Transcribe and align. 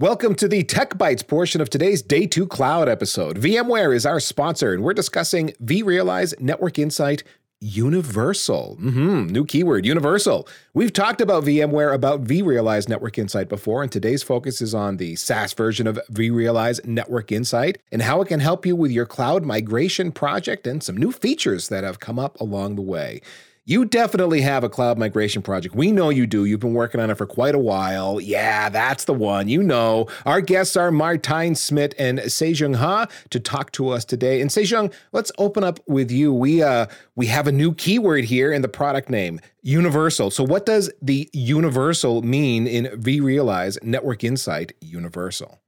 Welcome 0.00 0.34
to 0.36 0.48
the 0.48 0.64
Tech 0.64 0.94
Bytes 0.94 1.24
portion 1.24 1.60
of 1.60 1.70
today's 1.70 2.02
Day 2.02 2.26
2 2.26 2.48
Cloud 2.48 2.88
episode. 2.88 3.38
VMware 3.38 3.94
is 3.94 4.04
our 4.04 4.18
sponsor, 4.18 4.74
and 4.74 4.82
we're 4.82 4.92
discussing 4.92 5.50
vRealize 5.62 6.36
Network 6.40 6.80
Insight 6.80 7.22
Universal. 7.60 8.76
Mm-hmm, 8.82 9.26
new 9.26 9.44
keyword, 9.46 9.86
universal. 9.86 10.48
We've 10.74 10.92
talked 10.92 11.20
about 11.20 11.44
VMware 11.44 11.94
about 11.94 12.24
vRealize 12.24 12.88
Network 12.88 13.18
Insight 13.18 13.48
before, 13.48 13.84
and 13.84 13.92
today's 13.92 14.24
focus 14.24 14.60
is 14.60 14.74
on 14.74 14.96
the 14.96 15.14
SaaS 15.14 15.52
version 15.52 15.86
of 15.86 16.00
vRealize 16.10 16.84
Network 16.84 17.30
Insight 17.30 17.78
and 17.92 18.02
how 18.02 18.20
it 18.20 18.26
can 18.26 18.40
help 18.40 18.66
you 18.66 18.74
with 18.74 18.90
your 18.90 19.06
cloud 19.06 19.44
migration 19.44 20.10
project 20.10 20.66
and 20.66 20.82
some 20.82 20.96
new 20.96 21.12
features 21.12 21.68
that 21.68 21.84
have 21.84 22.00
come 22.00 22.18
up 22.18 22.40
along 22.40 22.74
the 22.74 22.82
way. 22.82 23.20
You 23.66 23.86
definitely 23.86 24.42
have 24.42 24.62
a 24.62 24.68
cloud 24.68 24.98
migration 24.98 25.40
project. 25.40 25.74
We 25.74 25.90
know 25.90 26.10
you 26.10 26.26
do. 26.26 26.44
You've 26.44 26.60
been 26.60 26.74
working 26.74 27.00
on 27.00 27.08
it 27.08 27.14
for 27.16 27.24
quite 27.24 27.54
a 27.54 27.58
while. 27.58 28.20
Yeah, 28.20 28.68
that's 28.68 29.06
the 29.06 29.14
one. 29.14 29.48
You 29.48 29.62
know. 29.62 30.06
Our 30.26 30.42
guests 30.42 30.76
are 30.76 30.90
Martijn 30.90 31.56
Smit 31.56 31.94
and 31.98 32.18
Sejong 32.18 32.76
Ha 32.76 33.06
to 33.30 33.40
talk 33.40 33.72
to 33.72 33.88
us 33.88 34.04
today. 34.04 34.42
And 34.42 34.50
Sejong, 34.50 34.92
let's 35.12 35.32
open 35.38 35.64
up 35.64 35.80
with 35.86 36.10
you. 36.10 36.30
We 36.30 36.62
uh 36.62 36.86
we 37.16 37.26
have 37.28 37.46
a 37.46 37.52
new 37.52 37.72
keyword 37.72 38.24
here 38.24 38.52
in 38.52 38.60
the 38.60 38.68
product 38.68 39.08
name, 39.08 39.40
universal. 39.62 40.30
So 40.30 40.44
what 40.44 40.66
does 40.66 40.92
the 41.00 41.30
universal 41.32 42.20
mean 42.20 42.66
in 42.66 42.84
vRealize 43.00 43.82
Network 43.82 44.24
Insight 44.24 44.72
Universal? 44.82 45.58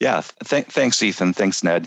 Yeah, 0.00 0.22
th- 0.42 0.64
thanks 0.68 1.02
Ethan. 1.02 1.34
Thanks 1.34 1.62
Ned. 1.62 1.86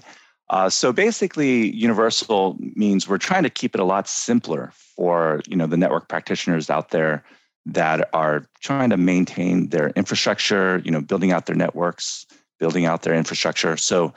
Uh, 0.50 0.70
so 0.70 0.94
basically, 0.94 1.72
universal 1.72 2.56
means 2.60 3.08
we're 3.08 3.18
trying 3.18 3.44
to 3.44 3.50
keep 3.50 3.74
it 3.74 3.82
a 3.82 3.86
lot 3.86 4.08
simpler 4.08 4.72
for 4.96 5.42
you 5.48 5.56
know 5.56 5.68
the 5.68 5.78
network 5.78 6.08
practitioners 6.08 6.70
out 6.70 6.90
there 6.90 7.24
that 7.66 8.10
are 8.14 8.48
trying 8.62 8.92
to 8.92 8.98
maintain 8.98 9.70
their 9.70 9.90
infrastructure, 9.92 10.82
you 10.86 10.92
know, 10.92 11.02
building 11.02 11.32
out 11.32 11.48
their 11.48 11.56
networks, 11.56 12.28
building 12.60 12.86
out 12.86 13.02
their 13.02 13.16
infrastructure. 13.16 13.76
So 13.76 14.14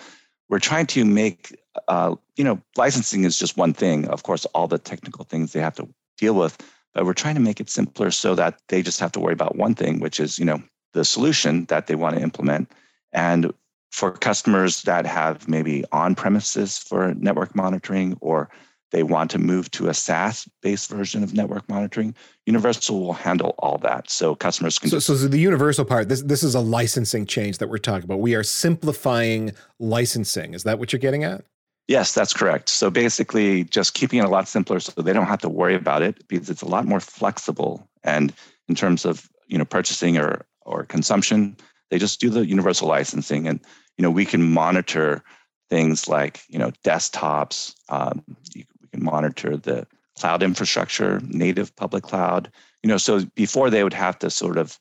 we're 0.49 0.59
trying 0.59 0.87
to 0.89 1.05
make, 1.05 1.59
uh, 1.89 2.15
you 2.37 2.45
know, 2.45 2.61
licensing 2.77 3.25
is 3.25 3.39
just 3.39 3.57
one 3.57 3.73
thing. 3.73 4.07
Of 4.09 4.23
course, 4.23 4.45
all 4.47 4.69
the 4.69 4.79
technical 4.79 5.25
things 5.25 5.53
they 5.53 5.61
have 5.61 5.77
to 5.77 5.89
deal 6.19 6.35
with, 6.35 6.59
but 6.95 7.07
we're 7.07 7.15
trying 7.15 7.37
to 7.37 7.41
make 7.41 7.61
it 7.61 7.71
simpler 7.71 8.11
so 8.11 8.35
that 8.35 8.61
they 8.69 8.83
just 8.83 9.01
have 9.01 9.13
to 9.13 9.21
worry 9.21 9.33
about 9.33 9.57
one 9.57 9.75
thing, 9.75 9.99
which 9.99 10.21
is, 10.21 10.39
you 10.39 10.45
know, 10.45 10.63
the 10.93 11.05
solution 11.05 11.65
that 11.67 11.87
they 11.87 11.95
want 11.95 12.17
to 12.17 12.23
implement. 12.23 12.71
And 13.13 13.53
for 13.91 14.13
customers 14.13 14.83
that 14.83 15.07
have 15.07 15.49
maybe 15.49 15.85
on 15.93 16.15
premises 16.15 16.79
for 16.79 17.15
network 17.15 17.55
monitoring 17.55 18.17
or 18.21 18.51
they 18.91 19.03
want 19.03 19.31
to 19.31 19.39
move 19.39 19.71
to 19.73 19.89
a 19.89 19.95
SaaS 19.95 20.49
based 20.63 20.91
version 20.91 21.23
of 21.23 21.35
network 21.35 21.69
monitoring, 21.69 22.15
Universal 22.47 23.01
will 23.01 23.13
handle 23.13 23.55
all 23.59 23.79
that. 23.79 24.11
So 24.11 24.35
customers 24.35 24.79
can. 24.79 24.89
So, 24.89 24.99
so 24.99 25.15
the 25.15 25.39
Universal 25.39 25.85
part, 25.85 26.09
this, 26.09 26.23
this 26.23 26.43
is 26.43 26.55
a 26.55 26.61
licensing 26.61 27.27
change 27.27 27.59
that 27.59 27.69
we're 27.69 27.79
talking 27.79 28.05
about. 28.05 28.21
We 28.21 28.35
are 28.35 28.43
simplifying 28.43 29.53
licensing. 29.79 30.55
Is 30.55 30.63
that 30.63 30.79
what 30.79 30.93
you're 30.93 31.01
getting 31.01 31.25
at? 31.25 31.45
Yes, 31.87 32.13
that's 32.13 32.35
correct. 32.35 32.69
So 32.69 32.91
basically, 32.91 33.65
just 33.65 33.95
keeping 33.95 34.19
it 34.19 34.27
a 34.27 34.29
lot 34.29 34.47
simpler 34.47 34.79
so 34.79 35.01
they 35.01 35.15
don't 35.15 35.27
have 35.27 35.41
to 35.41 35.49
worry 35.49 35.75
about 35.75 36.03
it 36.03 36.27
because 36.29 36.51
it's 36.51 36.63
a 36.63 36.69
lot 36.69 36.85
more 36.85 37.01
flexible. 37.01 37.89
And 38.05 38.33
in 38.69 38.75
terms 38.75 39.05
of 39.05 39.29
you 39.47 39.57
know 39.57 39.65
purchasing 39.65 40.19
or 40.19 40.45
or 40.67 40.85
consumption, 40.85 41.57
they 41.91 41.99
just 41.99 42.21
do 42.21 42.31
the 42.31 42.47
universal 42.47 42.89
licensing, 42.89 43.47
and 43.47 43.61
you 43.97 44.03
know 44.03 44.11
we 44.11 44.25
can 44.25 44.43
monitor 44.43 45.23
things 45.71 46.09
like 46.09 46.43
you 46.49 46.59
know 46.59 46.71
desktops. 46.85 47.75
Um, 47.89 48.23
we 48.55 48.67
can 48.93 49.05
monitor 49.05 49.57
the 49.57 49.87
cloud 50.19 50.43
infrastructure, 50.43 51.21
native 51.25 51.75
public 51.77 52.03
cloud. 52.03 52.51
You 52.83 52.89
know, 52.89 52.99
so 52.99 53.25
before 53.35 53.71
they 53.71 53.85
would 53.85 53.95
have 53.95 54.19
to 54.21 54.31
sort 54.31 54.57
of 54.57 54.79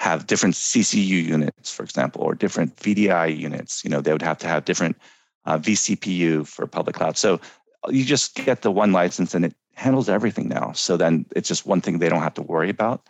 have 0.00 0.26
different 0.26 0.54
CCU 0.54 1.22
units, 1.22 1.70
for 1.70 1.82
example, 1.82 2.22
or 2.22 2.34
different 2.34 2.74
VDI 2.76 3.36
units. 3.36 3.84
You 3.84 3.90
know, 3.90 4.00
they 4.00 4.12
would 4.12 4.22
have 4.22 4.38
to 4.38 4.46
have 4.46 4.64
different 4.64 4.96
uh, 5.44 5.58
vCPU 5.58 6.46
for 6.46 6.66
public 6.66 6.96
cloud. 6.96 7.18
So 7.18 7.38
you 7.90 8.04
just 8.04 8.34
get 8.34 8.62
the 8.62 8.70
one 8.70 8.92
license 8.92 9.34
and 9.34 9.44
it 9.44 9.54
handles 9.74 10.08
everything 10.08 10.48
now. 10.48 10.72
So 10.72 10.96
then 10.96 11.26
it's 11.36 11.48
just 11.48 11.66
one 11.66 11.82
thing 11.82 11.98
they 11.98 12.08
don't 12.08 12.22
have 12.22 12.34
to 12.34 12.42
worry 12.42 12.70
about. 12.70 13.06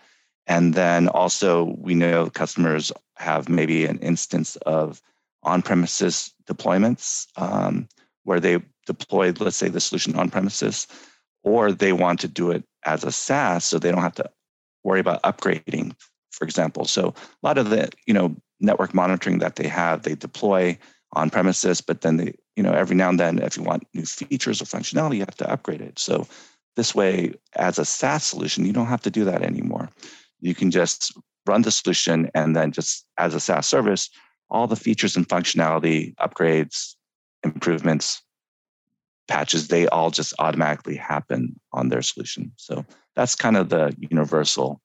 And 0.50 0.74
then 0.74 1.06
also, 1.06 1.76
we 1.78 1.94
know 1.94 2.28
customers 2.28 2.90
have 3.14 3.48
maybe 3.48 3.84
an 3.86 4.00
instance 4.00 4.56
of 4.66 5.00
on 5.44 5.62
premises 5.62 6.34
deployments 6.44 7.28
um, 7.36 7.86
where 8.24 8.40
they 8.40 8.60
deploy, 8.84 9.32
let's 9.38 9.56
say, 9.56 9.68
the 9.68 9.78
solution 9.78 10.16
on 10.16 10.28
premises, 10.28 10.88
or 11.44 11.70
they 11.70 11.92
want 11.92 12.18
to 12.20 12.28
do 12.28 12.50
it 12.50 12.64
as 12.84 13.04
a 13.04 13.12
SaaS 13.12 13.64
so 13.64 13.78
they 13.78 13.92
don't 13.92 14.02
have 14.02 14.16
to 14.16 14.28
worry 14.82 14.98
about 14.98 15.22
upgrading, 15.22 15.94
for 16.32 16.44
example. 16.44 16.84
So 16.84 17.10
a 17.10 17.46
lot 17.46 17.56
of 17.56 17.70
the 17.70 17.88
you 18.08 18.12
know 18.12 18.34
network 18.58 18.92
monitoring 18.92 19.38
that 19.38 19.54
they 19.54 19.68
have, 19.68 20.02
they 20.02 20.16
deploy 20.16 20.76
on 21.12 21.30
premises, 21.30 21.80
but 21.80 22.00
then 22.00 22.16
they, 22.16 22.34
you 22.56 22.64
know, 22.64 22.72
every 22.72 22.96
now 22.96 23.08
and 23.08 23.20
then, 23.20 23.38
if 23.38 23.56
you 23.56 23.62
want 23.62 23.86
new 23.94 24.04
features 24.04 24.60
or 24.60 24.64
functionality, 24.64 25.14
you 25.14 25.20
have 25.20 25.36
to 25.36 25.48
upgrade 25.48 25.80
it. 25.80 26.00
So 26.00 26.26
this 26.74 26.92
way, 26.92 27.34
as 27.54 27.78
a 27.78 27.84
SaaS 27.84 28.24
solution, 28.24 28.66
you 28.66 28.72
don't 28.72 28.86
have 28.86 29.02
to 29.02 29.10
do 29.12 29.24
that 29.26 29.42
anymore 29.42 29.90
you 30.40 30.54
can 30.54 30.70
just 30.70 31.12
run 31.46 31.62
the 31.62 31.70
solution 31.70 32.30
and 32.34 32.54
then 32.54 32.72
just 32.72 33.06
as 33.18 33.34
a 33.34 33.40
SaaS 33.40 33.66
service, 33.66 34.10
all 34.50 34.66
the 34.66 34.76
features 34.76 35.16
and 35.16 35.28
functionality, 35.28 36.14
upgrades, 36.16 36.94
improvements, 37.44 38.22
patches, 39.28 39.68
they 39.68 39.86
all 39.88 40.10
just 40.10 40.34
automatically 40.38 40.96
happen 40.96 41.58
on 41.72 41.88
their 41.88 42.02
solution. 42.02 42.52
So 42.56 42.84
that's 43.14 43.34
kind 43.34 43.56
of 43.56 43.68
the 43.68 43.94
universal 43.98 44.80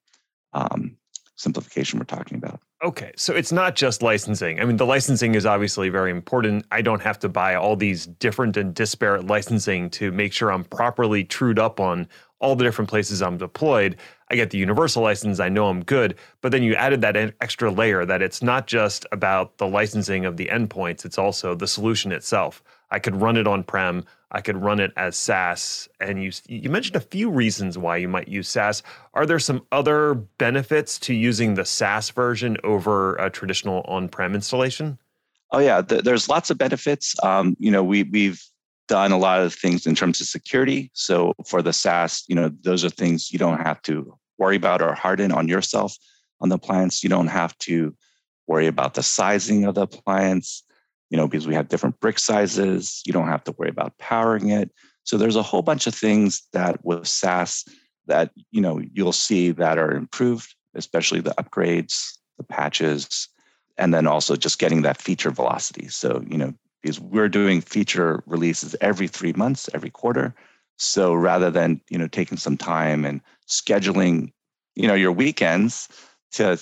um, 0.53 0.95
simplification 1.35 1.99
we're 1.99 2.05
talking 2.05 2.37
about. 2.37 2.61
Okay, 2.83 3.11
so 3.17 3.33
it's 3.33 3.51
not 3.51 3.75
just 3.75 4.01
licensing. 4.01 4.61
I 4.61 4.65
mean, 4.65 4.77
the 4.77 4.85
licensing 4.85 5.35
is 5.35 5.45
obviously 5.45 5.89
very 5.89 6.11
important. 6.11 6.65
I 6.71 6.81
don't 6.81 7.01
have 7.01 7.19
to 7.19 7.29
buy 7.29 7.55
all 7.55 7.75
these 7.75 8.05
different 8.05 8.57
and 8.57 8.73
disparate 8.73 9.25
licensing 9.25 9.89
to 9.91 10.11
make 10.11 10.33
sure 10.33 10.51
I'm 10.51 10.63
properly 10.63 11.23
trued 11.23 11.57
up 11.57 11.79
on 11.79 12.07
all 12.39 12.55
the 12.55 12.63
different 12.63 12.89
places 12.89 13.21
I'm 13.21 13.37
deployed. 13.37 13.97
I 14.29 14.35
get 14.35 14.49
the 14.49 14.57
universal 14.57 15.03
license, 15.03 15.39
I 15.39 15.49
know 15.49 15.67
I'm 15.67 15.83
good. 15.83 16.15
But 16.41 16.51
then 16.51 16.63
you 16.63 16.75
added 16.75 17.01
that 17.01 17.15
extra 17.41 17.71
layer 17.71 18.05
that 18.05 18.21
it's 18.21 18.41
not 18.41 18.65
just 18.67 19.05
about 19.11 19.57
the 19.57 19.67
licensing 19.67 20.25
of 20.25 20.37
the 20.37 20.47
endpoints, 20.47 21.05
it's 21.05 21.17
also 21.17 21.53
the 21.53 21.67
solution 21.67 22.11
itself. 22.11 22.63
I 22.91 22.99
could 22.99 23.15
run 23.15 23.37
it 23.37 23.47
on 23.47 23.63
prem, 23.63 24.03
I 24.31 24.41
could 24.41 24.57
run 24.57 24.79
it 24.79 24.91
as 24.97 25.15
SaaS. 25.15 25.87
And 25.99 26.23
you 26.23 26.31
you 26.47 26.69
mentioned 26.69 26.95
a 26.95 27.01
few 27.01 27.29
reasons 27.29 27.77
why 27.77 27.97
you 27.97 28.07
might 28.07 28.27
use 28.27 28.49
SaaS. 28.49 28.83
Are 29.13 29.25
there 29.25 29.39
some 29.39 29.65
other 29.71 30.15
benefits 30.15 30.99
to 30.99 31.13
using 31.13 31.53
the 31.53 31.65
SaaS 31.65 32.09
version 32.09 32.57
over 32.63 33.15
a 33.15 33.29
traditional 33.29 33.81
on-prem 33.87 34.33
installation? 34.35 34.97
Oh 35.51 35.59
yeah, 35.59 35.81
there's 35.81 36.27
lots 36.27 36.49
of 36.49 36.57
benefits. 36.57 37.15
Um, 37.23 37.55
you 37.59 37.71
know, 37.71 37.83
we 37.83 38.03
we've 38.03 38.43
done 38.87 39.11
a 39.11 39.17
lot 39.17 39.41
of 39.41 39.53
things 39.53 39.85
in 39.85 39.95
terms 39.95 40.21
of 40.21 40.27
security. 40.27 40.91
So 40.93 41.33
for 41.45 41.61
the 41.61 41.73
SaaS, 41.73 42.23
you 42.27 42.35
know, 42.35 42.51
those 42.61 42.83
are 42.85 42.89
things 42.89 43.31
you 43.31 43.39
don't 43.39 43.61
have 43.61 43.81
to 43.83 44.17
worry 44.37 44.55
about 44.55 44.81
or 44.81 44.93
harden 44.93 45.31
on 45.31 45.47
yourself 45.47 45.95
on 46.41 46.49
the 46.49 46.55
appliance. 46.55 47.03
You 47.03 47.09
don't 47.09 47.27
have 47.27 47.57
to 47.59 47.95
worry 48.47 48.67
about 48.67 48.93
the 48.93 49.03
sizing 49.03 49.65
of 49.65 49.75
the 49.75 49.81
appliance, 49.81 50.63
you 51.09 51.17
know, 51.17 51.27
because 51.27 51.47
we 51.47 51.55
have 51.55 51.69
different 51.69 51.99
brick 51.99 52.19
sizes. 52.19 53.01
You 53.05 53.13
don't 53.13 53.27
have 53.27 53.43
to 53.45 53.55
worry 53.57 53.69
about 53.69 53.97
powering 53.97 54.49
it. 54.49 54.71
So 55.03 55.17
there's 55.17 55.35
a 55.35 55.43
whole 55.43 55.61
bunch 55.61 55.87
of 55.87 55.95
things 55.95 56.43
that 56.53 56.83
with 56.83 57.07
SaaS 57.07 57.63
that 58.07 58.31
you 58.51 58.61
know 58.61 58.81
you'll 58.93 59.11
see 59.11 59.51
that 59.51 59.77
are 59.77 59.91
improved, 59.91 60.53
especially 60.75 61.21
the 61.21 61.33
upgrades, 61.39 62.17
the 62.37 62.43
patches, 62.43 63.27
and 63.77 63.93
then 63.93 64.07
also 64.07 64.35
just 64.35 64.59
getting 64.59 64.81
that 64.83 65.01
feature 65.01 65.31
velocity. 65.31 65.87
So 65.87 66.23
you 66.27 66.37
know 66.37 66.53
because 66.85 66.99
we're 66.99 67.29
doing 67.29 67.61
feature 67.61 68.21
releases 68.27 68.75
every 68.79 69.07
three 69.07 69.33
months, 69.33 69.67
every 69.73 69.89
quarter. 69.89 70.35
So 70.77 71.15
rather 71.15 71.49
than 71.49 71.81
you 71.89 71.97
know 71.97 72.07
taking 72.07 72.37
some 72.37 72.57
time 72.57 73.05
and 73.05 73.21
scheduling, 73.47 74.31
you 74.75 74.87
know, 74.87 74.93
your 74.93 75.11
weekends 75.11 75.89
to 76.33 76.61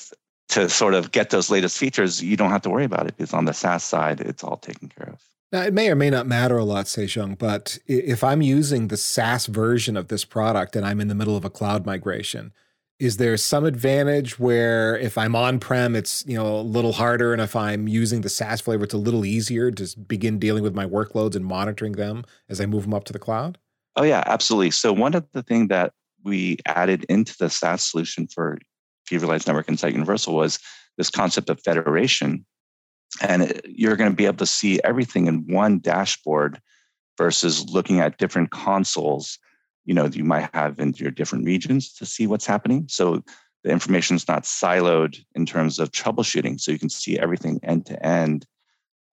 to 0.50 0.70
sort 0.70 0.94
of 0.94 1.12
get 1.12 1.32
those 1.32 1.52
latest 1.52 1.78
features, 1.78 2.24
you 2.24 2.38
don't 2.38 2.52
have 2.52 2.62
to 2.62 2.70
worry 2.70 2.86
about 2.86 3.06
it 3.06 3.18
because 3.18 3.34
on 3.34 3.44
the 3.44 3.54
SaaS 3.54 3.84
side, 3.84 4.22
it's 4.22 4.46
all 4.46 4.56
taken 4.56 4.88
care 4.88 5.10
of. 5.10 5.20
Now, 5.52 5.64
it 5.64 5.74
may 5.74 5.90
or 5.90 5.96
may 5.96 6.10
not 6.10 6.26
matter 6.26 6.58
a 6.58 6.64
lot, 6.64 6.86
Sejong, 6.86 7.38
but 7.38 7.78
if 7.86 8.24
I'm 8.24 8.42
using 8.42 8.88
the 8.88 8.98
SaaS 8.98 9.48
version 9.48 9.98
of 9.98 10.08
this 10.08 10.24
product 10.24 10.76
and 10.76 10.86
I'm 10.86 11.02
in 11.02 11.10
the 11.10 11.16
middle 11.16 11.36
of 11.36 11.44
a 11.44 11.50
cloud 11.50 11.86
migration, 11.86 12.54
is 13.00 13.18
there 13.18 13.36
some 13.38 13.66
advantage 13.66 14.40
where 14.40 14.98
if 14.98 15.18
I'm 15.18 15.36
on 15.36 15.60
prem, 15.60 15.96
it's 15.96 16.24
you 16.28 16.38
know 16.38 16.60
a 16.60 16.62
little 16.62 16.94
harder, 16.94 17.34
and 17.34 17.42
if 17.42 17.56
I'm 17.56 17.88
using 17.88 18.22
the 18.22 18.30
SaaS 18.30 18.62
flavor, 18.62 18.84
it's 18.84 18.94
a 18.94 18.98
little 18.98 19.26
easier 19.26 19.72
to 19.72 20.00
begin 20.00 20.40
dealing 20.40 20.64
with 20.64 20.76
my 20.76 20.86
workloads 20.86 21.36
and 21.36 21.46
monitoring 21.46 21.94
them 21.94 22.24
as 22.50 22.62
I 22.62 22.66
move 22.66 22.84
them 22.84 22.94
up 22.94 23.04
to 23.06 23.14
the 23.14 23.20
cloud? 23.20 23.58
Oh 23.96 24.04
yeah, 24.04 24.24
absolutely. 24.26 24.72
So 24.72 24.94
one 24.94 25.16
of 25.16 25.26
the 25.34 25.44
things 25.44 25.70
that 25.70 25.94
we 26.24 26.58
added 26.66 27.06
into 27.10 27.36
the 27.38 27.50
SaaS 27.50 27.84
solution 27.84 28.28
for 28.28 28.58
vRealize 29.10 29.46
Network 29.46 29.70
Insight 29.70 29.94
Universal 29.94 30.34
was 30.34 30.60
this 30.98 31.10
concept 31.10 31.50
of 31.50 31.60
federation, 31.62 32.46
and 33.22 33.44
it, 33.44 33.66
you're 33.68 33.96
going 33.96 34.10
to 34.10 34.16
be 34.16 34.26
able 34.26 34.38
to 34.38 34.46
see 34.46 34.80
everything 34.84 35.28
in 35.28 35.46
one 35.48 35.80
dashboard 35.80 36.60
versus 37.18 37.70
looking 37.70 38.00
at 38.00 38.18
different 38.18 38.52
consoles 38.52 39.38
you 39.86 39.94
know 39.94 40.06
you 40.06 40.24
might 40.24 40.50
have 40.54 40.80
in 40.80 40.94
your 40.98 41.12
different 41.12 41.46
regions 41.46 41.94
to 41.94 42.06
see 42.06 42.28
what's 42.28 42.46
happening 42.46 42.86
so 42.88 43.24
the 43.64 43.72
information 43.72 44.16
is 44.16 44.28
not 44.28 44.44
siloed 44.44 45.18
in 45.36 45.46
terms 45.46 45.80
of 45.80 45.92
troubleshooting. 45.92 46.60
So 46.60 46.72
you 46.72 46.80
can 46.80 46.90
see 46.90 47.18
everything 47.18 47.60
end 47.64 47.86
to 47.88 48.06
end 48.06 48.46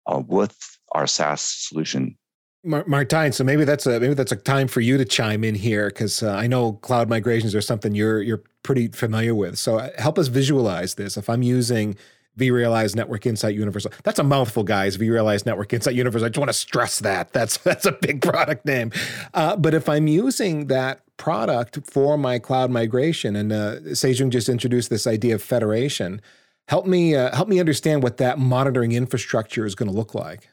uh, 0.05 0.21
with 0.25 0.57
our 0.91 1.07
SaaS 1.07 1.41
solution. 1.41 2.17
Martijn, 2.63 3.33
so 3.33 3.43
maybe 3.43 3.63
that's 3.63 3.87
a 3.87 3.99
maybe 3.99 4.13
that's 4.13 4.31
a 4.31 4.35
time 4.35 4.67
for 4.67 4.81
you 4.81 4.95
to 4.95 5.03
chime 5.05 5.43
in 5.43 5.55
here 5.55 5.87
because 5.87 6.21
uh, 6.21 6.33
I 6.33 6.45
know 6.45 6.73
cloud 6.73 7.09
migrations 7.09 7.55
are 7.55 7.61
something 7.61 7.95
you're 7.95 8.21
you're 8.21 8.43
pretty 8.61 8.89
familiar 8.89 9.33
with. 9.33 9.57
So 9.57 9.79
uh, 9.79 9.89
help 9.97 10.19
us 10.19 10.27
visualize 10.27 10.93
this. 10.93 11.17
If 11.17 11.27
I'm 11.27 11.41
using 11.41 11.95
vRealize 12.37 12.95
Network 12.95 13.25
Insight 13.25 13.55
Universal. 13.55 13.91
That's 14.03 14.19
a 14.19 14.23
mouthful, 14.23 14.63
guys. 14.63 14.97
vRealize 14.97 15.45
Network 15.45 15.73
Insight 15.73 15.95
Universal. 15.95 16.25
I 16.25 16.29
just 16.29 16.39
want 16.39 16.49
to 16.49 16.53
stress 16.53 16.99
that. 16.99 17.33
That's 17.33 17.57
that's 17.69 17.85
a 17.85 17.91
big 17.91 18.21
product 18.21 18.65
name. 18.65 18.91
Uh, 19.33 19.55
but 19.55 19.73
if 19.73 19.89
I'm 19.89 20.07
using 20.07 20.67
that 20.67 21.01
product 21.17 21.79
for 21.89 22.17
my 22.17 22.39
cloud 22.39 22.71
migration, 22.71 23.35
and 23.35 23.51
uh, 23.51 23.79
Sejong 23.91 24.29
just 24.29 24.49
introduced 24.49 24.89
this 24.89 25.05
idea 25.05 25.35
of 25.35 25.43
federation, 25.43 26.21
help 26.67 26.85
me 26.85 27.15
uh, 27.15 27.35
help 27.35 27.47
me 27.47 27.59
understand 27.59 28.03
what 28.03 28.17
that 28.17 28.39
monitoring 28.39 28.93
infrastructure 28.93 29.65
is 29.65 29.75
going 29.75 29.89
to 29.89 29.95
look 29.95 30.15
like. 30.15 30.49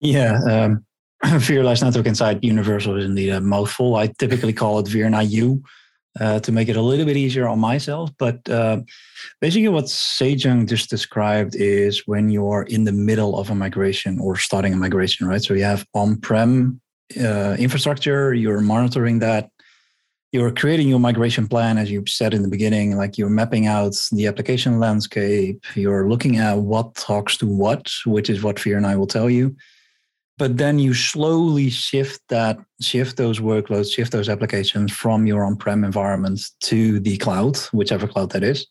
Yeah. 0.00 0.40
Um, 0.48 0.84
vRealize 1.24 1.82
Network 1.82 2.06
Insight 2.06 2.42
Universal 2.42 2.98
is 2.98 3.04
indeed 3.04 3.30
a 3.30 3.40
mouthful. 3.40 3.96
I 3.96 4.06
typically 4.18 4.52
call 4.52 4.78
it 4.78 4.86
VRNIU 4.86 5.62
uh, 6.18 6.40
to 6.40 6.52
make 6.52 6.68
it 6.68 6.76
a 6.76 6.82
little 6.82 7.06
bit 7.06 7.16
easier 7.16 7.46
on 7.46 7.58
myself. 7.58 8.10
But 8.18 8.48
uh, 8.48 8.80
basically, 9.40 9.68
what 9.68 9.84
Sejong 9.84 10.68
just 10.68 10.90
described 10.90 11.54
is 11.54 12.06
when 12.06 12.30
you're 12.30 12.62
in 12.62 12.84
the 12.84 12.92
middle 12.92 13.38
of 13.38 13.50
a 13.50 13.54
migration 13.54 14.18
or 14.18 14.36
starting 14.36 14.72
a 14.72 14.76
migration, 14.76 15.26
right? 15.26 15.42
So 15.42 15.54
you 15.54 15.64
have 15.64 15.86
on-prem 15.94 16.80
uh, 17.20 17.56
infrastructure, 17.58 18.34
you're 18.34 18.60
monitoring 18.60 19.18
that. 19.20 19.50
You're 20.32 20.52
creating 20.52 20.86
your 20.86 21.00
migration 21.00 21.48
plan, 21.48 21.76
as 21.76 21.90
you 21.90 22.04
said 22.06 22.34
in 22.34 22.42
the 22.42 22.48
beginning, 22.48 22.96
like 22.96 23.18
you're 23.18 23.28
mapping 23.28 23.66
out 23.66 23.96
the 24.12 24.28
application 24.28 24.78
landscape. 24.78 25.64
You're 25.74 26.08
looking 26.08 26.36
at 26.36 26.58
what 26.58 26.94
talks 26.94 27.36
to 27.38 27.46
what, 27.48 27.90
which 28.06 28.30
is 28.30 28.40
what 28.40 28.54
VRNI 28.54 28.96
will 28.96 29.08
tell 29.08 29.28
you 29.28 29.56
but 30.40 30.56
then 30.56 30.78
you 30.78 30.92
slowly 30.94 31.70
shift 31.70 32.20
that 32.28 32.58
shift 32.80 33.16
those 33.16 33.38
workloads 33.40 33.94
shift 33.94 34.10
those 34.10 34.28
applications 34.28 34.90
from 34.90 35.26
your 35.26 35.44
on-prem 35.44 35.84
environment 35.84 36.40
to 36.60 36.98
the 37.00 37.16
cloud 37.18 37.56
whichever 37.72 38.06
cloud 38.08 38.30
that 38.32 38.42
is 38.42 38.66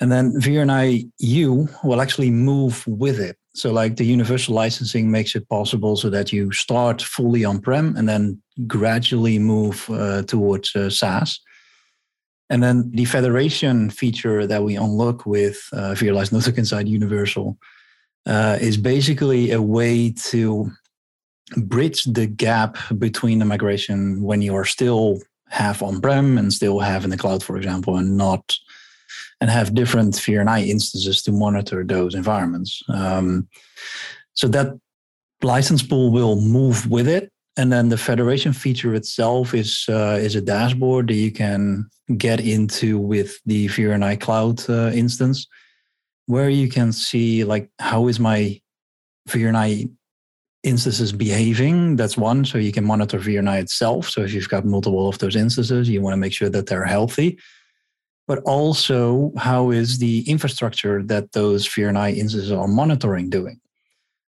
and 0.00 0.10
then 0.10 0.32
VRNI 0.40 1.10
U 1.18 1.68
will 1.82 2.00
actually 2.00 2.30
move 2.30 2.86
with 2.86 3.20
it. 3.20 3.36
So, 3.54 3.72
like 3.72 3.96
the 3.96 4.04
universal 4.04 4.54
licensing 4.54 5.10
makes 5.10 5.36
it 5.36 5.48
possible 5.48 5.96
so 5.96 6.10
that 6.10 6.32
you 6.32 6.50
start 6.52 7.00
fully 7.00 7.44
on 7.44 7.60
prem 7.60 7.96
and 7.96 8.08
then 8.08 8.42
gradually 8.66 9.38
move 9.38 9.88
uh, 9.88 10.22
towards 10.22 10.74
uh, 10.74 10.90
SaaS. 10.90 11.40
And 12.50 12.62
then 12.62 12.90
the 12.90 13.04
federation 13.04 13.90
feature 13.90 14.46
that 14.46 14.62
we 14.62 14.76
unlock 14.76 15.24
with 15.24 15.66
uh, 15.72 15.94
Network 16.00 16.58
Insight 16.58 16.86
Universal 16.88 17.56
uh, 18.26 18.58
is 18.60 18.76
basically 18.76 19.50
a 19.50 19.60
way 19.60 20.10
to 20.10 20.70
bridge 21.56 22.04
the 22.04 22.26
gap 22.26 22.78
between 22.98 23.38
the 23.38 23.44
migration 23.44 24.22
when 24.22 24.42
you 24.42 24.54
are 24.54 24.64
still 24.64 25.20
half 25.48 25.82
on-prem 25.82 26.38
and 26.38 26.52
still 26.52 26.80
have 26.80 27.04
in 27.04 27.10
the 27.10 27.16
cloud, 27.16 27.42
for 27.42 27.56
example, 27.56 27.96
and 27.96 28.16
not 28.16 28.56
and 29.40 29.50
have 29.50 29.74
different 29.74 30.14
VRNI 30.14 30.66
instances 30.68 31.22
to 31.22 31.32
monitor 31.32 31.84
those 31.84 32.14
environments. 32.14 32.82
Um, 32.88 33.48
so 34.32 34.48
that 34.48 34.68
license 35.42 35.82
pool 35.82 36.10
will 36.10 36.40
move 36.40 36.90
with 36.90 37.06
it, 37.06 37.30
and 37.56 37.72
then 37.72 37.88
the 37.88 37.98
federation 37.98 38.52
feature 38.52 38.94
itself 38.94 39.54
is 39.54 39.84
uh, 39.88 40.18
is 40.20 40.34
a 40.34 40.40
dashboard 40.40 41.08
that 41.08 41.14
you 41.14 41.30
can 41.30 41.88
get 42.16 42.40
into 42.40 42.98
with 42.98 43.38
the 43.44 43.68
VRNI 43.68 44.20
cloud 44.20 44.68
uh, 44.68 44.90
instance 44.92 45.46
where 46.26 46.48
you 46.48 46.68
can 46.68 46.92
see 46.92 47.44
like 47.44 47.70
how 47.78 48.08
is 48.08 48.18
my 48.18 48.60
VRNI 49.28 49.90
instances 50.62 51.12
behaving. 51.12 51.96
That's 51.96 52.16
one. 52.16 52.44
So 52.44 52.58
you 52.58 52.72
can 52.72 52.84
monitor 52.84 53.18
VRNI 53.18 53.60
itself. 53.60 54.08
So 54.08 54.22
if 54.22 54.32
you've 54.32 54.48
got 54.48 54.64
multiple 54.64 55.08
of 55.08 55.18
those 55.18 55.36
instances, 55.36 55.88
you 55.88 56.00
want 56.00 56.14
to 56.14 56.18
make 56.18 56.32
sure 56.32 56.48
that 56.48 56.66
they're 56.66 56.84
healthy. 56.84 57.38
But 58.26 58.38
also, 58.44 59.32
how 59.36 59.70
is 59.70 59.98
the 59.98 60.28
infrastructure 60.28 61.02
that 61.04 61.32
those 61.32 61.68
VRNI 61.68 62.16
instances 62.16 62.50
are 62.50 62.66
monitoring 62.66 63.28
doing? 63.28 63.60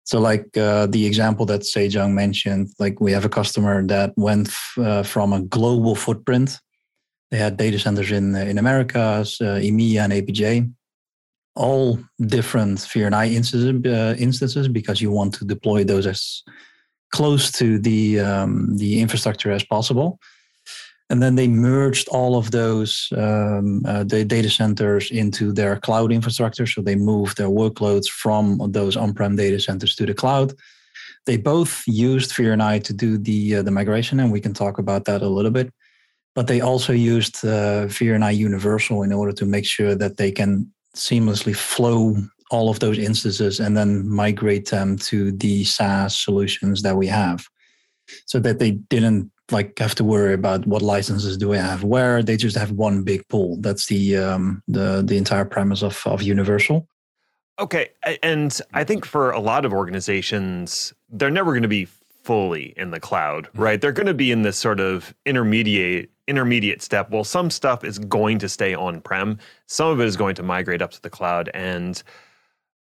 So, 0.02 0.18
like 0.18 0.56
uh, 0.56 0.86
the 0.86 1.06
example 1.06 1.46
that 1.46 1.60
Sejong 1.60 2.12
mentioned, 2.12 2.70
like 2.80 3.00
we 3.00 3.12
have 3.12 3.24
a 3.24 3.28
customer 3.28 3.86
that 3.86 4.12
went 4.16 4.48
f- 4.48 4.78
uh, 4.78 5.02
from 5.04 5.32
a 5.32 5.40
global 5.40 5.94
footprint. 5.94 6.58
They 7.30 7.38
had 7.38 7.56
data 7.56 7.78
centers 7.78 8.10
in 8.10 8.34
in 8.34 8.58
Americas, 8.58 9.40
uh, 9.40 9.60
EMEA, 9.62 10.00
and 10.00 10.12
APJ, 10.12 10.70
all 11.56 11.98
different 12.20 12.78
VRNI 12.78 13.32
instances, 13.32 13.86
uh, 13.86 14.14
instances 14.18 14.68
because 14.68 15.00
you 15.00 15.10
want 15.10 15.34
to 15.34 15.44
deploy 15.44 15.84
those 15.84 16.06
as 16.06 16.42
close 17.12 17.52
to 17.52 17.78
the 17.78 18.20
um, 18.20 18.76
the 18.76 19.00
infrastructure 19.00 19.52
as 19.52 19.64
possible. 19.64 20.18
And 21.10 21.22
then 21.22 21.36
they 21.36 21.48
merged 21.48 22.08
all 22.08 22.36
of 22.36 22.50
those 22.50 23.08
um, 23.16 23.84
uh, 23.86 24.04
the 24.04 24.24
data 24.24 24.50
centers 24.50 25.10
into 25.10 25.52
their 25.52 25.76
cloud 25.76 26.10
infrastructure. 26.10 26.66
So 26.66 26.80
they 26.80 26.96
moved 26.96 27.36
their 27.36 27.50
workloads 27.50 28.08
from 28.08 28.58
those 28.72 28.96
on-prem 28.96 29.36
data 29.36 29.60
centers 29.60 29.94
to 29.96 30.06
the 30.06 30.14
cloud. 30.14 30.54
They 31.26 31.36
both 31.36 31.84
used 31.86 32.32
VRNI 32.32 32.82
to 32.84 32.92
do 32.92 33.18
the 33.18 33.56
uh, 33.56 33.62
the 33.62 33.70
migration, 33.70 34.18
and 34.20 34.32
we 34.32 34.40
can 34.40 34.54
talk 34.54 34.78
about 34.78 35.04
that 35.04 35.22
a 35.22 35.28
little 35.28 35.50
bit. 35.50 35.72
But 36.34 36.48
they 36.48 36.60
also 36.60 36.92
used 36.92 37.44
uh, 37.44 37.86
VRNI 37.86 38.36
Universal 38.36 39.04
in 39.04 39.12
order 39.12 39.32
to 39.32 39.46
make 39.46 39.66
sure 39.66 39.94
that 39.94 40.16
they 40.16 40.32
can 40.32 40.73
seamlessly 40.94 41.54
flow 41.54 42.16
all 42.50 42.70
of 42.70 42.80
those 42.80 42.98
instances 42.98 43.60
and 43.60 43.76
then 43.76 44.08
migrate 44.08 44.70
them 44.70 44.96
to 44.96 45.32
the 45.32 45.64
SaaS 45.64 46.16
solutions 46.16 46.82
that 46.82 46.96
we 46.96 47.06
have. 47.06 47.46
So 48.26 48.38
that 48.40 48.58
they 48.58 48.72
didn't 48.72 49.30
like 49.50 49.78
have 49.78 49.94
to 49.96 50.04
worry 50.04 50.34
about 50.34 50.66
what 50.66 50.82
licenses 50.82 51.36
do 51.36 51.52
I 51.52 51.58
have 51.58 51.84
where 51.84 52.22
they 52.22 52.36
just 52.36 52.56
have 52.56 52.70
one 52.72 53.02
big 53.02 53.26
pool. 53.28 53.56
That's 53.60 53.86
the 53.86 54.16
um, 54.16 54.62
the 54.68 55.02
the 55.04 55.16
entire 55.16 55.44
premise 55.44 55.82
of 55.82 56.02
of 56.06 56.22
universal. 56.22 56.86
Okay 57.58 57.90
and 58.22 58.60
I 58.72 58.82
think 58.82 59.04
for 59.04 59.30
a 59.30 59.38
lot 59.38 59.64
of 59.64 59.72
organizations 59.72 60.92
they're 61.08 61.30
never 61.30 61.52
going 61.52 61.62
to 61.62 61.68
be 61.68 61.86
fully 62.24 62.74
in 62.76 62.90
the 62.90 63.00
cloud 63.00 63.48
right 63.54 63.80
they're 63.80 63.92
going 63.92 64.06
to 64.06 64.14
be 64.14 64.32
in 64.32 64.42
this 64.42 64.56
sort 64.56 64.80
of 64.80 65.14
intermediate 65.26 66.10
intermediate 66.26 66.82
step. 66.82 67.10
Well, 67.10 67.24
some 67.24 67.50
stuff 67.50 67.84
is 67.84 67.98
going 67.98 68.38
to 68.38 68.48
stay 68.48 68.74
on 68.74 69.00
prem, 69.00 69.38
some 69.66 69.88
of 69.88 70.00
it 70.00 70.06
is 70.06 70.16
going 70.16 70.34
to 70.36 70.42
migrate 70.42 70.82
up 70.82 70.90
to 70.92 71.02
the 71.02 71.10
cloud. 71.10 71.50
And 71.54 72.02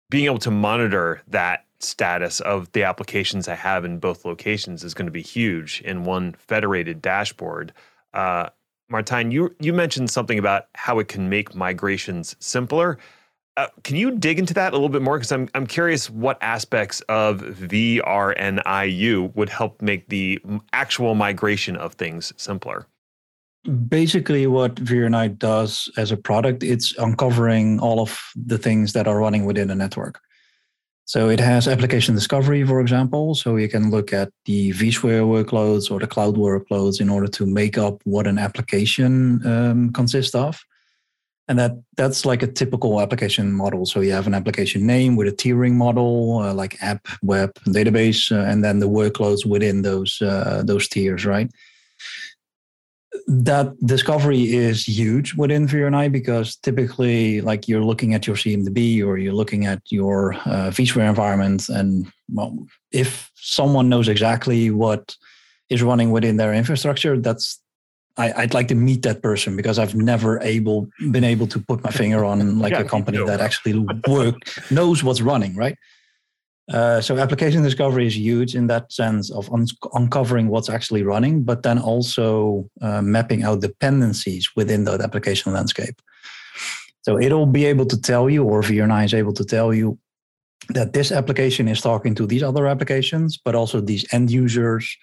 being 0.10 0.26
able 0.26 0.40
to 0.40 0.52
monitor 0.52 1.22
that 1.28 1.66
status 1.80 2.40
of 2.40 2.72
the 2.72 2.84
applications 2.84 3.48
I 3.48 3.56
have 3.56 3.86
in 3.86 4.00
both 4.00 4.26
locations 4.26 4.84
is 4.84 4.94
going 4.94 5.06
to 5.06 5.12
be 5.12 5.22
huge 5.22 5.82
in 5.82 6.06
one 6.06 6.34
federated 6.34 7.02
dashboard. 7.02 7.74
Uh, 8.14 8.50
Martijn, 8.92 9.32
you 9.32 9.54
you 9.60 9.74
mentioned 9.74 10.10
something 10.10 10.40
about 10.40 10.68
how 10.76 10.98
it 11.00 11.10
can 11.10 11.30
make 11.30 11.54
migrations 11.54 12.36
simpler. 12.40 12.98
Uh, 13.58 13.68
can 13.84 13.96
you 13.96 14.12
dig 14.12 14.40
into 14.40 14.54
that 14.54 14.72
a 14.72 14.76
little 14.76 14.88
bit 14.88 15.02
more? 15.02 15.18
Because 15.18 15.32
I'm 15.32 15.50
I'm 15.56 15.68
curious 15.68 16.10
what 16.10 16.38
aspects 16.42 17.02
of 17.10 17.42
VRNIU 17.42 19.36
would 19.36 19.50
help 19.50 19.82
make 19.82 20.08
the 20.10 20.40
actual 20.74 21.16
migration 21.16 21.76
of 21.76 21.94
things 21.96 22.32
simpler 22.38 22.88
basically 23.68 24.48
what 24.48 24.76
VRNI 24.76 25.38
does 25.38 25.90
as 25.98 26.12
a 26.12 26.18
product, 26.18 26.64
it's 26.64 26.98
uncovering 26.98 27.80
all 27.80 28.00
of 28.00 28.20
the 28.36 28.58
things 28.58 28.94
that 28.94 29.08
are 29.08 29.20
running 29.20 29.46
within 29.46 29.70
a 29.70 29.76
network. 29.76 30.20
So 31.06 31.30
it 31.30 31.40
has 31.40 31.68
application 31.68 32.16
discovery, 32.16 32.66
for 32.66 32.82
example. 32.82 33.34
So 33.34 33.56
you 33.56 33.70
can 33.70 33.90
look 33.90 34.12
at 34.12 34.30
the 34.46 34.72
vSphere 34.74 35.24
workloads 35.26 35.90
or 35.90 36.00
the 36.00 36.08
cloud 36.08 36.36
workloads 36.36 37.00
in 37.00 37.10
order 37.10 37.28
to 37.28 37.46
make 37.46 37.78
up 37.78 38.02
what 38.04 38.28
an 38.28 38.38
application 38.38 39.46
um, 39.46 39.94
consists 39.94 40.36
of. 40.36 40.60
And 41.50 41.58
that 41.60 41.72
that's 41.96 42.26
like 42.26 42.44
a 42.44 42.48
typical 42.48 43.00
application 43.00 43.54
model. 43.54 43.86
So 43.86 44.02
you 44.02 44.12
have 44.12 44.28
an 44.28 44.34
application 44.34 44.86
name 44.86 45.16
with 45.16 45.30
a 45.30 45.32
tiering 45.32 45.74
model, 45.74 46.40
uh, 46.40 46.54
like 46.54 46.82
app, 46.82 47.08
web, 47.22 47.54
database, 47.68 48.32
uh, 48.32 48.50
and 48.50 48.64
then 48.64 48.80
the 48.80 48.90
workloads 48.90 49.46
within 49.46 49.82
those 49.82 50.22
uh, 50.22 50.62
those 50.66 50.90
tiers, 50.90 51.26
right? 51.26 51.50
that 53.28 53.74
discovery 53.86 54.56
is 54.56 54.88
huge 54.88 55.34
within 55.36 55.68
VRNI 55.68 56.12
because 56.12 56.56
typically, 56.56 57.42
like 57.42 57.68
you're 57.68 57.84
looking 57.84 58.14
at 58.14 58.28
your 58.28 58.36
CMDB 58.36 59.04
or 59.04 59.18
you're 59.18 59.34
looking 59.34 59.66
at 59.66 59.82
your 59.90 60.34
uh, 60.34 60.72
vSphere 60.72 61.08
environment, 61.10 61.70
and 61.70 62.12
well, 62.32 62.58
if 62.92 63.32
someone 63.36 63.90
knows 63.90 64.08
exactly 64.08 64.72
what 64.72 65.16
is 65.70 65.84
running 65.84 66.12
within 66.12 66.38
their 66.38 66.54
infrastructure, 66.54 67.18
that's 67.20 67.62
I, 68.18 68.42
would 68.42 68.54
like 68.54 68.68
to 68.70 68.76
meet 68.76 69.04
that 69.04 69.22
person 69.22 69.56
because 69.56 69.78
I've 69.78 69.96
never 69.96 70.40
able 70.42 70.88
been 71.12 71.24
able 71.24 71.48
to 71.48 71.60
put 71.60 71.84
my 71.84 71.92
finger 71.92 72.26
on 72.26 72.60
like 72.60 72.72
yeah, 72.72 72.80
a 72.82 72.84
company 72.84 73.24
that 73.24 73.40
actually 73.42 73.86
work 74.08 74.36
knows 74.72 75.04
what's 75.04 75.22
running, 75.22 75.56
right? 75.56 75.78
Uh, 76.72 77.00
so 77.00 77.18
application 77.18 77.64
discovery 77.64 78.08
is 78.08 78.18
huge 78.18 78.54
in 78.54 78.68
that 78.68 78.92
sense 78.92 79.32
of 79.32 79.52
un- 79.54 79.68
uncovering 79.94 80.50
what's 80.50 80.70
actually 80.70 81.02
running, 81.02 81.44
but 81.44 81.64
then 81.64 81.80
also 81.80 82.70
uh, 82.82 83.02
mapping 83.02 83.44
out 83.44 83.62
dependencies 83.62 84.50
within 84.56 84.84
that 84.84 85.00
application 85.00 85.54
landscape. 85.54 86.02
So 87.04 87.18
it'll 87.18 87.46
be 87.46 87.64
able 87.66 87.86
to 87.86 88.02
tell 88.02 88.30
you, 88.30 88.44
or 88.44 88.62
VRNI 88.62 89.06
is 89.06 89.14
able 89.14 89.32
to 89.34 89.46
tell 89.46 89.74
you, 89.74 89.98
that 90.70 90.92
this 90.92 91.14
application 91.14 91.70
is 91.70 91.80
talking 91.80 92.14
to 92.16 92.26
these 92.26 92.44
other 92.44 92.68
applications, 92.68 93.38
but 93.38 93.56
also 93.56 93.80
these 93.80 94.06
end 94.12 94.30
users, 94.30 94.98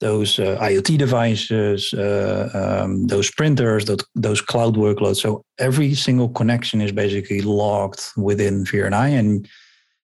those 0.00 0.38
uh, 0.38 0.58
IoT 0.60 0.98
devices, 0.98 1.94
uh, 1.94 2.50
um, 2.82 3.06
those 3.06 3.30
printers, 3.30 3.86
those, 3.86 4.04
those 4.14 4.40
cloud 4.40 4.76
workloads. 4.76 5.16
So 5.16 5.42
every 5.58 5.94
single 5.94 6.28
connection 6.28 6.80
is 6.80 6.92
basically 6.92 7.40
logged 7.40 8.02
within 8.16 8.64
VRNI, 8.64 9.18
and 9.18 9.48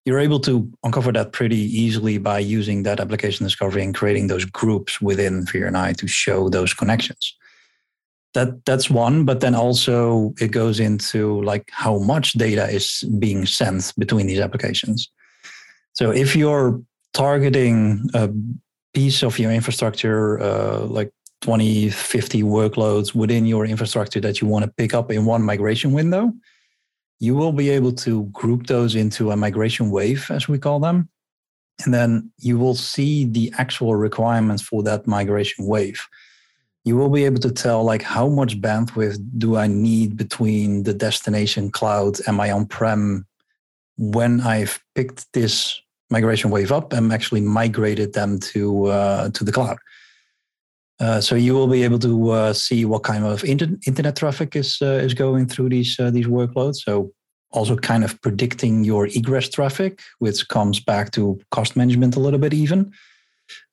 you're 0.04 0.18
able 0.18 0.40
to 0.40 0.68
uncover 0.82 1.12
that 1.12 1.32
pretty 1.32 1.56
easily 1.56 2.18
by 2.18 2.38
using 2.38 2.82
that 2.84 3.00
application 3.00 3.44
discovery 3.44 3.84
and 3.84 3.94
creating 3.94 4.26
those 4.26 4.44
groups 4.44 5.00
within 5.00 5.44
VRNI 5.44 5.96
to 5.98 6.08
show 6.08 6.48
those 6.48 6.74
connections. 6.74 7.36
That 8.34 8.64
that's 8.64 8.88
one, 8.88 9.26
but 9.26 9.40
then 9.40 9.54
also 9.54 10.32
it 10.40 10.52
goes 10.52 10.80
into 10.80 11.42
like 11.42 11.68
how 11.70 11.98
much 11.98 12.32
data 12.32 12.66
is 12.70 13.04
being 13.18 13.44
sent 13.44 13.92
between 13.98 14.26
these 14.26 14.40
applications. 14.40 15.10
So 15.92 16.10
if 16.10 16.34
you're 16.34 16.80
targeting 17.12 18.08
a 18.14 18.30
piece 18.94 19.22
of 19.22 19.38
your 19.38 19.50
infrastructure, 19.50 20.40
uh, 20.40 20.80
like 20.80 21.10
20, 21.42 21.90
50 21.90 22.42
workloads 22.42 23.14
within 23.14 23.46
your 23.46 23.66
infrastructure 23.66 24.20
that 24.20 24.40
you 24.40 24.46
want 24.46 24.64
to 24.64 24.70
pick 24.70 24.94
up 24.94 25.10
in 25.10 25.24
one 25.24 25.42
migration 25.42 25.92
window, 25.92 26.32
you 27.18 27.34
will 27.34 27.52
be 27.52 27.70
able 27.70 27.92
to 27.92 28.24
group 28.26 28.66
those 28.66 28.94
into 28.94 29.30
a 29.30 29.36
migration 29.36 29.90
wave, 29.90 30.30
as 30.30 30.48
we 30.48 30.58
call 30.58 30.80
them. 30.80 31.08
And 31.84 31.92
then 31.92 32.30
you 32.38 32.58
will 32.58 32.74
see 32.74 33.24
the 33.24 33.52
actual 33.58 33.96
requirements 33.96 34.62
for 34.62 34.82
that 34.84 35.06
migration 35.06 35.66
wave. 35.66 36.00
You 36.84 36.96
will 36.96 37.08
be 37.08 37.24
able 37.24 37.40
to 37.40 37.52
tell 37.52 37.84
like 37.84 38.02
how 38.02 38.28
much 38.28 38.60
bandwidth 38.60 39.18
do 39.38 39.56
I 39.56 39.66
need 39.68 40.16
between 40.16 40.82
the 40.82 40.94
destination 40.94 41.70
cloud 41.70 42.18
and 42.26 42.36
my 42.36 42.50
on-prem 42.50 43.26
when 43.96 44.40
I've 44.40 44.80
picked 44.94 45.32
this 45.32 45.80
migration 46.12 46.50
wave 46.50 46.70
up 46.70 46.92
and 46.92 47.12
actually 47.12 47.40
migrated 47.40 48.12
them 48.12 48.38
to 48.52 48.86
uh, 48.86 49.30
to 49.30 49.44
the 49.44 49.52
cloud. 49.52 49.78
Uh, 51.00 51.20
so 51.20 51.34
you 51.34 51.52
will 51.54 51.66
be 51.66 51.82
able 51.82 51.98
to 51.98 52.30
uh, 52.30 52.52
see 52.52 52.84
what 52.84 53.02
kind 53.02 53.24
of 53.24 53.42
inter- 53.42 53.76
internet 53.86 54.14
traffic 54.14 54.54
is 54.54 54.78
uh, 54.80 55.06
is 55.06 55.14
going 55.14 55.48
through 55.48 55.68
these 55.68 55.98
uh, 55.98 56.10
these 56.10 56.28
workloads. 56.28 56.76
So 56.76 57.10
also 57.50 57.76
kind 57.76 58.04
of 58.04 58.20
predicting 58.20 58.84
your 58.84 59.06
egress 59.06 59.48
traffic, 59.48 60.00
which 60.20 60.48
comes 60.48 60.80
back 60.80 61.10
to 61.10 61.38
cost 61.50 61.76
management 61.76 62.16
a 62.16 62.20
little 62.20 62.38
bit 62.38 62.54
even. 62.54 62.92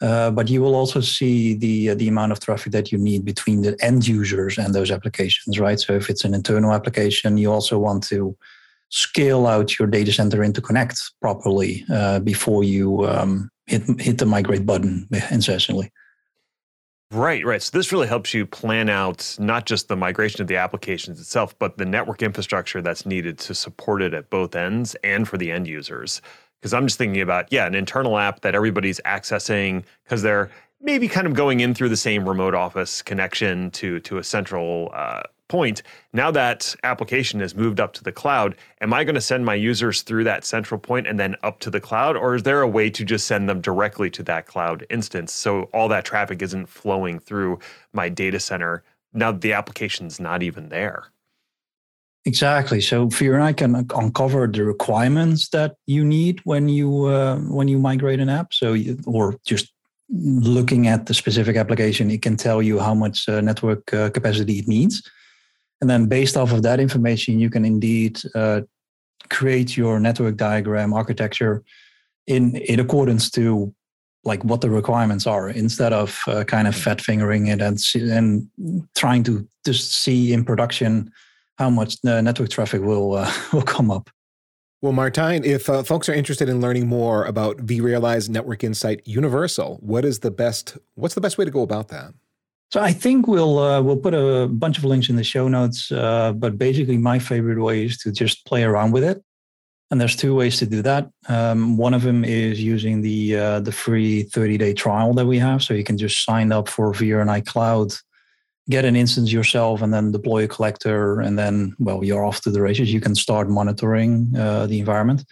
Uh, 0.02 0.32
but 0.32 0.50
you 0.50 0.62
will 0.62 0.76
also 0.76 1.02
see 1.02 1.54
the 1.54 1.94
the 1.94 2.08
amount 2.08 2.32
of 2.32 2.40
traffic 2.40 2.72
that 2.72 2.92
you 2.92 2.98
need 2.98 3.24
between 3.24 3.62
the 3.62 3.78
end 3.80 4.08
users 4.08 4.58
and 4.58 4.74
those 4.74 4.92
applications, 4.92 5.60
right? 5.60 5.80
So 5.80 5.94
if 5.94 6.10
it's 6.10 6.26
an 6.26 6.34
internal 6.34 6.74
application, 6.74 7.38
you 7.38 7.52
also 7.52 7.78
want 7.78 8.04
to 8.10 8.36
scale 8.90 9.48
out 9.48 9.78
your 9.78 9.88
data 9.88 10.12
center 10.12 10.40
interconnect 10.40 11.00
properly 11.22 11.86
uh, 11.92 12.20
before 12.20 12.64
you 12.64 13.08
um, 13.08 13.50
hit 13.66 13.84
hit 14.00 14.18
the 14.18 14.26
migrate 14.26 14.66
button 14.66 15.08
incessantly. 15.32 15.92
Right, 17.12 17.44
right. 17.44 17.62
So 17.62 17.76
this 17.76 17.92
really 17.92 18.08
helps 18.08 18.36
you 18.36 18.46
plan 18.46 18.88
out 18.88 19.36
not 19.40 19.66
just 19.66 19.88
the 19.88 19.96
migration 19.96 20.42
of 20.42 20.48
the 20.48 20.58
applications 20.58 21.20
itself, 21.20 21.58
but 21.58 21.78
the 21.78 21.86
network 21.86 22.22
infrastructure 22.22 22.84
that's 22.84 23.04
needed 23.04 23.40
to 23.40 23.56
support 23.56 24.04
it 24.04 24.14
at 24.14 24.30
both 24.30 24.56
ends 24.56 24.96
and 25.04 25.28
for 25.28 25.36
the 25.36 25.52
end 25.52 25.68
users. 25.68 26.22
Because 26.60 26.72
I'm 26.72 26.86
just 26.86 27.00
thinking 27.00 27.22
about, 27.22 27.52
yeah, 27.52 27.66
an 27.66 27.74
internal 27.74 28.20
app 28.20 28.42
that 28.42 28.54
everybody's 28.54 29.00
accessing 29.06 29.86
because 30.04 30.22
they're 30.22 30.52
maybe 30.82 31.08
kind 31.08 31.26
of 31.26 31.34
going 31.34 31.62
in 31.62 31.74
through 31.74 31.90
the 31.90 31.98
same 31.98 32.30
remote 32.30 32.54
office 32.54 33.02
connection 33.02 33.72
to 33.72 34.00
to 34.02 34.18
a 34.20 34.24
central 34.24 34.92
uh, 34.94 35.24
point, 35.50 35.84
now 36.14 36.32
that 36.32 36.74
application 36.84 37.42
has 37.42 37.54
moved 37.54 37.82
up 37.82 37.92
to 37.94 38.04
the 38.04 38.12
cloud, 38.14 38.56
am 38.80 38.94
I 38.94 39.04
going 39.04 39.16
to 39.16 39.22
send 39.22 39.46
my 39.46 39.56
users 39.56 40.02
through 40.04 40.24
that 40.24 40.46
central 40.46 40.80
point 40.80 41.08
and 41.08 41.20
then 41.20 41.36
up 41.44 41.60
to 41.60 41.70
the 41.70 41.82
cloud? 41.82 42.16
Or 42.16 42.36
is 42.36 42.44
there 42.44 42.62
a 42.62 42.68
way 42.68 42.90
to 42.92 43.04
just 43.04 43.28
send 43.28 43.50
them 43.50 43.60
directly 43.60 44.10
to 44.12 44.24
that 44.24 44.46
cloud 44.46 44.86
instance 44.90 45.34
so 45.34 45.64
all 45.74 45.90
that 45.90 46.06
traffic 46.06 46.42
isn't 46.42 46.68
flowing 46.68 47.20
through 47.20 47.60
my 47.92 48.08
data 48.08 48.40
center 48.40 48.84
now 49.14 49.32
the 49.32 49.54
application's 49.54 50.20
not 50.20 50.44
even 50.44 50.70
there? 50.70 51.12
Exactly. 52.26 52.82
So 52.82 53.08
VRNI 53.08 53.58
can 53.58 53.88
uncover 53.96 54.46
the 54.46 54.64
requirements 54.64 55.50
that 55.50 55.76
you 55.88 56.04
need 56.04 56.42
when 56.44 56.70
you 56.70 57.06
uh, 57.06 57.38
when 57.38 57.68
you 57.68 57.80
migrate 57.80 58.20
an 58.20 58.30
app. 58.30 58.54
So 58.54 58.74
you, 58.74 59.00
or 59.06 59.36
just 59.46 59.72
looking 60.10 60.88
at 60.88 61.06
the 61.06 61.14
specific 61.14 61.56
application, 61.56 62.12
it 62.12 62.22
can 62.22 62.36
tell 62.36 62.62
you 62.62 62.80
how 62.80 62.94
much 62.94 63.28
uh, 63.30 63.42
network 63.42 63.94
uh, 63.94 64.10
capacity 64.10 64.60
it 64.60 64.68
needs. 64.68 65.10
And 65.82 65.90
then 65.90 66.08
based 66.08 66.36
off 66.36 66.52
of 66.52 66.64
that 66.64 66.80
information, 66.80 67.40
you 67.40 67.50
can 67.50 67.66
indeed 67.66 68.20
uh, 68.36 68.62
create 69.30 69.78
your 69.78 70.00
network 70.00 70.36
diagram 70.38 70.94
architecture 70.94 71.64
in, 72.28 72.56
in 72.58 72.80
accordance 72.80 73.30
to 73.32 73.74
like 74.26 74.44
what 74.44 74.62
the 74.62 74.70
requirements 74.70 75.26
are 75.26 75.50
instead 75.50 75.94
of 75.94 76.20
uh, 76.28 76.44
kind 76.44 76.68
of 76.68 76.76
fat 76.76 77.02
fingering 77.02 77.48
it 77.48 77.62
and, 77.62 77.80
and 77.96 78.50
trying 78.96 79.24
to 79.24 79.48
just 79.66 79.94
see 79.94 80.34
in 80.34 80.44
production 80.44 81.12
how 81.58 81.70
much 81.70 82.02
the 82.02 82.22
network 82.22 82.50
traffic 82.50 82.82
will, 82.82 83.16
uh, 83.16 83.32
will 83.54 83.62
come 83.62 83.90
up. 83.90 84.10
Well, 84.82 84.94
Martijn, 84.94 85.44
if 85.44 85.70
uh, 85.70 85.84
folks 85.84 86.08
are 86.08 86.14
interested 86.14 86.48
in 86.48 86.62
learning 86.62 86.88
more 86.88 87.26
about 87.26 87.58
vRealize 87.58 88.30
Network 88.30 88.64
Insight 88.64 89.02
Universal, 89.06 89.78
what 89.82 90.06
is 90.06 90.20
the 90.20 90.32
best? 90.32 90.78
What's 90.96 91.16
the 91.16 91.22
best 91.22 91.38
way 91.38 91.44
to 91.44 91.52
go 91.52 91.64
about 91.64 91.90
that? 91.90 92.14
So 92.72 92.80
I 92.80 92.94
think 92.94 93.28
we'll 93.28 93.58
uh, 93.58 93.82
we'll 93.82 93.98
put 93.98 94.14
a 94.14 94.48
bunch 94.48 94.78
of 94.78 94.86
links 94.86 95.10
in 95.10 95.16
the 95.16 95.24
show 95.24 95.48
notes. 95.48 95.92
Uh, 95.92 96.34
but 96.34 96.58
basically, 96.58 96.98
my 96.98 97.18
favorite 97.18 97.60
way 97.60 97.86
is 97.86 97.98
to 98.00 98.12
just 98.12 98.46
play 98.46 98.64
around 98.64 98.92
with 98.92 99.04
it. 99.04 99.24
And 99.92 100.00
there's 100.00 100.16
two 100.16 100.36
ways 100.36 100.58
to 100.60 100.68
do 100.68 100.84
that. 100.84 101.10
Um, 101.28 101.76
one 101.76 101.96
of 101.96 102.04
them 102.04 102.24
is 102.24 102.62
using 102.62 103.02
the 103.02 103.36
uh, 103.36 103.60
the 103.62 103.72
free 103.72 104.24
30 104.24 104.58
day 104.60 104.74
trial 104.74 105.14
that 105.16 105.26
we 105.26 105.40
have. 105.40 105.64
So 105.64 105.74
you 105.74 105.84
can 105.84 105.98
just 105.98 106.24
sign 106.24 106.52
up 106.52 106.70
for 106.70 106.94
VRNI 106.94 107.44
Cloud, 107.48 107.94
get 108.70 108.86
an 108.86 108.96
instance 108.96 109.32
yourself, 109.32 109.82
and 109.82 109.92
then 109.92 110.12
deploy 110.12 110.44
a 110.44 110.48
collector, 110.48 111.22
and 111.22 111.40
then 111.40 111.76
well, 111.80 112.04
you're 112.04 112.24
off 112.24 112.42
to 112.42 112.52
the 112.52 112.62
races. 112.62 112.94
You 112.94 113.02
can 113.02 113.16
start 113.16 113.50
monitoring 113.50 114.32
uh, 114.38 114.68
the 114.68 114.80
environment. 114.80 115.26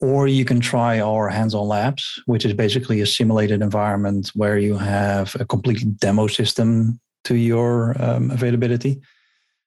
Or 0.00 0.26
you 0.26 0.44
can 0.44 0.60
try 0.60 1.00
our 1.00 1.28
hands 1.28 1.54
on 1.54 1.68
labs, 1.68 2.20
which 2.24 2.46
is 2.46 2.54
basically 2.54 3.02
a 3.02 3.06
simulated 3.06 3.60
environment 3.60 4.30
where 4.34 4.58
you 4.58 4.78
have 4.78 5.36
a 5.38 5.44
complete 5.44 5.98
demo 5.98 6.26
system 6.26 6.98
to 7.24 7.34
your 7.34 7.94
um, 8.02 8.30
availability. 8.30 9.00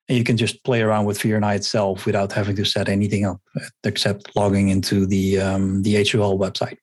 And 0.10 0.18
you 0.18 0.24
can 0.24 0.36
just 0.36 0.64
play 0.64 0.82
around 0.82 1.06
with 1.06 1.20
VRNI 1.20 1.56
itself 1.56 2.06
without 2.06 2.32
having 2.32 2.56
to 2.56 2.66
set 2.66 2.90
anything 2.90 3.26
up 3.26 3.40
except 3.84 4.36
logging 4.36 4.70
into 4.70 5.06
the, 5.06 5.40
um, 5.40 5.84
the 5.84 6.04
HOL 6.04 6.40
website. 6.40 6.78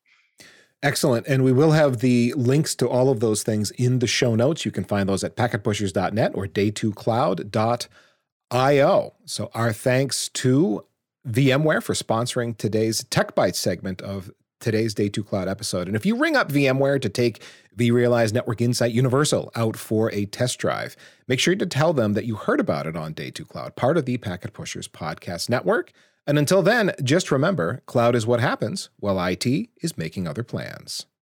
Excellent. 0.82 1.26
And 1.26 1.44
we 1.44 1.52
will 1.52 1.72
have 1.72 1.98
the 1.98 2.32
links 2.36 2.74
to 2.76 2.88
all 2.88 3.10
of 3.10 3.20
those 3.20 3.42
things 3.42 3.70
in 3.72 3.98
the 3.98 4.06
show 4.06 4.34
notes. 4.34 4.64
You 4.64 4.70
can 4.70 4.84
find 4.84 5.06
those 5.08 5.22
at 5.22 5.36
packetpushers.net 5.36 6.32
or 6.34 6.46
day2cloud.io. 6.46 9.14
So 9.26 9.50
our 9.52 9.74
thanks 9.74 10.30
to 10.30 10.86
VMware 11.28 11.82
for 11.82 11.94
sponsoring 11.94 12.56
today's 12.56 13.04
Tech 13.04 13.34
Bytes 13.34 13.56
segment 13.56 14.00
of 14.00 14.30
today's 14.58 14.94
Day 14.94 15.10
2 15.10 15.22
Cloud 15.22 15.48
episode. 15.48 15.86
And 15.86 15.94
if 15.94 16.06
you 16.06 16.16
ring 16.16 16.34
up 16.34 16.50
VMware 16.50 17.00
to 17.02 17.08
take 17.10 17.42
vRealize 17.76 18.32
Network 18.32 18.60
Insight 18.62 18.92
Universal 18.92 19.50
out 19.54 19.76
for 19.76 20.10
a 20.12 20.24
test 20.26 20.58
drive, 20.58 20.96
make 21.28 21.38
sure 21.38 21.54
to 21.54 21.66
tell 21.66 21.92
them 21.92 22.14
that 22.14 22.24
you 22.24 22.36
heard 22.36 22.58
about 22.58 22.86
it 22.86 22.96
on 22.96 23.12
Day 23.12 23.30
2 23.30 23.44
Cloud, 23.44 23.76
part 23.76 23.98
of 23.98 24.06
the 24.06 24.16
Packet 24.16 24.54
Pushers 24.54 24.88
podcast 24.88 25.50
network. 25.50 25.92
And 26.26 26.38
until 26.38 26.62
then, 26.62 26.92
just 27.02 27.30
remember 27.30 27.82
cloud 27.86 28.14
is 28.14 28.26
what 28.26 28.40
happens 28.40 28.88
while 28.98 29.22
IT 29.22 29.46
is 29.46 29.98
making 29.98 30.26
other 30.26 30.42
plans. 30.42 31.04